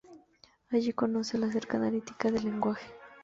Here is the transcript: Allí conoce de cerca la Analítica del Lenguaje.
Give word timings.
Allí 0.71 0.93
conoce 0.93 1.37
de 1.37 1.51
cerca 1.51 1.77
la 1.77 1.85
Analítica 1.85 2.31
del 2.31 2.43
Lenguaje. 2.45 2.87